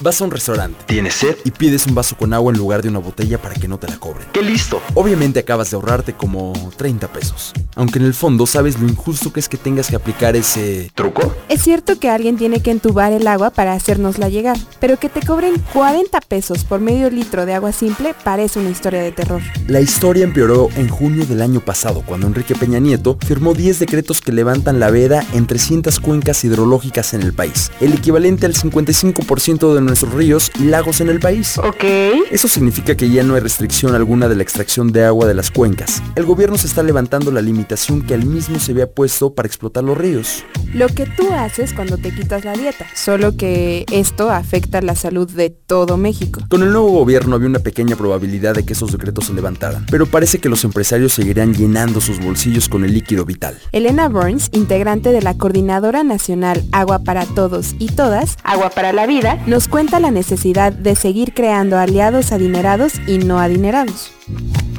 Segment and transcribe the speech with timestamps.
[0.00, 0.78] Vas a un restaurante.
[0.86, 1.36] ¿Tienes sed?
[1.44, 3.88] Y pides un vaso con agua en lugar de una botella para que no te
[3.88, 4.28] la cobren.
[4.32, 4.80] ¡Qué listo!
[4.94, 7.52] Obviamente acabas de ahorrarte como 30 pesos.
[7.74, 10.92] Aunque en el fondo sabes lo injusto que es que tengas que aplicar ese...
[10.94, 11.34] ¿Truco?
[11.48, 15.24] Es cierto que alguien tiene que entubar el agua para hacérnosla llegar, pero que te
[15.24, 19.42] cobren 40 pesos por medio litro de agua simple parece una historia de terror.
[19.66, 24.20] La historia empeoró en junio del año pasado, cuando Enrique Peña Nieto firmó 10 decretos
[24.20, 29.74] que levantan la veda en 300 cuencas hidrológicas en el país, el equivalente al 55%
[29.74, 31.58] de nuestros ríos y lagos en el país.
[31.58, 31.84] Ok.
[32.30, 35.50] Eso significa que ya no hay restricción alguna de la extracción de agua de las
[35.50, 36.02] cuencas.
[36.14, 39.82] El gobierno se está levantando la limitación que al mismo se había puesto para explotar
[39.82, 40.44] los ríos.
[40.74, 45.28] Lo que tú haces cuando te quitas la dieta, solo que esto afecta la salud
[45.28, 46.42] de todo México.
[46.48, 50.06] Con el nuevo gobierno había una pequeña probabilidad de que esos decretos se levantaran, pero
[50.06, 53.58] parece que los empresarios seguirán llenando sus bolsillos con el líquido vital.
[53.72, 59.06] Elena Burns, integrante de la Coordinadora Nacional Agua para Todos y Todas, Agua para la
[59.06, 64.12] Vida, nos cuenta la necesidad de seguir creando aliados adinerados y no adinerados.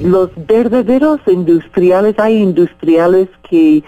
[0.01, 3.81] Los verdaderos industriales, hay industriales que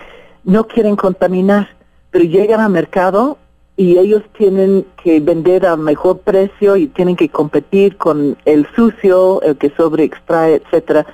[0.45, 1.68] no quieren contaminar,
[2.12, 3.38] pero llegan al mercado
[3.76, 9.42] y ellos tienen que vender a mejor precio y tienen que competir con el sucio,
[9.42, 11.06] el que sobreextrae, etcétera.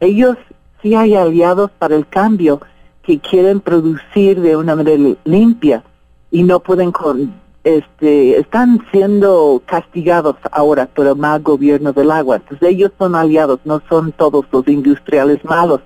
[0.00, 0.36] Ellos
[0.82, 2.60] sí hay aliados para el cambio
[3.04, 5.84] que quieren producir de una manera limpia
[6.32, 12.36] y no pueden con este están siendo castigados ahora por el mal gobierno del agua.
[12.36, 15.80] Entonces ellos son aliados, no son todos los industriales malos,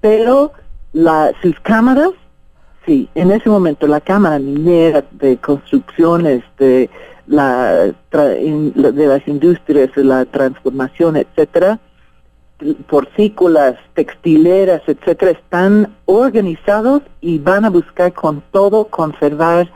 [0.00, 0.52] pero
[0.92, 2.10] la, sus cámaras
[2.86, 6.90] Sí, en ese momento la Cámara Minera de Construcciones de,
[7.28, 11.78] la, de las industrias, de la transformación, etcétera,
[12.88, 19.70] porcícolas, textileras, etcétera, están organizados y van a buscar con todo conservar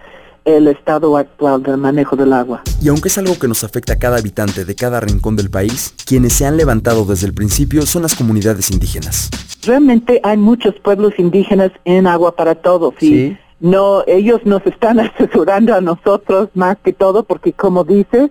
[0.47, 2.63] el estado actual del manejo del agua.
[2.81, 5.93] Y aunque es algo que nos afecta a cada habitante de cada rincón del país,
[6.07, 9.29] quienes se han levantado desde el principio son las comunidades indígenas.
[9.67, 15.75] Realmente hay muchos pueblos indígenas en Agua para Todos y no ellos nos están asesorando
[15.75, 18.31] a nosotros más que todo porque como dices,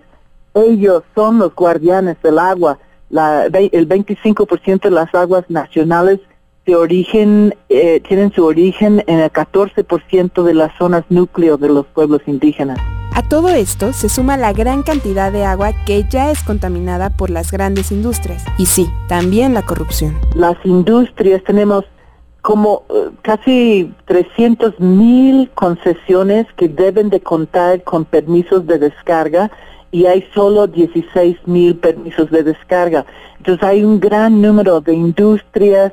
[0.54, 2.78] ellos son los guardianes del agua.
[3.10, 6.18] La, el 25% de las aguas nacionales
[6.66, 11.86] de origen, eh, tienen su origen en el 14% de las zonas núcleo de los
[11.86, 12.78] pueblos indígenas.
[13.14, 17.30] A todo esto se suma la gran cantidad de agua que ya es contaminada por
[17.30, 18.44] las grandes industrias.
[18.58, 20.18] Y sí, también la corrupción.
[20.34, 21.84] Las industrias tenemos
[22.42, 29.50] como eh, casi 300 mil concesiones que deben de contar con permisos de descarga
[29.90, 33.06] y hay solo 16 mil permisos de descarga.
[33.38, 35.92] Entonces hay un gran número de industrias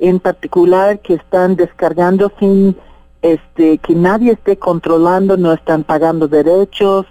[0.00, 2.76] en particular que están descargando sin
[3.22, 7.06] este que nadie esté controlando, no están pagando derechos,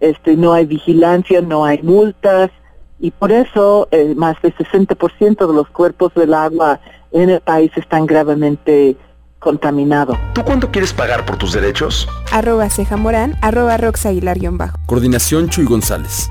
[0.00, 2.50] este no hay vigilancia, no hay multas
[2.98, 6.80] y por eso eh, más del 60% de los cuerpos del agua
[7.12, 8.96] en el país están gravemente
[9.38, 10.16] contaminados.
[10.34, 12.08] ¿Tú cuánto quieres pagar por tus derechos?
[12.32, 14.76] Arroba Ceja Morán, arroba Rox Aguilar bajo.
[14.86, 16.28] Coordinación Chuy González.